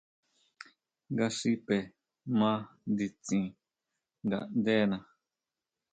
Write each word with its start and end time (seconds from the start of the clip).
Nga 1.11 1.25
xipe 1.37 1.77
ma 2.39 2.51
nditsin 2.91 3.45
ngaʼndena. 4.25 4.97